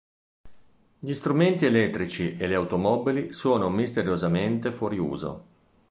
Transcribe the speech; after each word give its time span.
Gli 0.97 1.13
strumenti 1.13 1.67
elettrici 1.67 2.35
e 2.35 2.47
le 2.47 2.55
automobili 2.55 3.31
sono 3.33 3.69
misteriosamente 3.69 4.71
fuori 4.71 4.97
uso. 4.97 5.43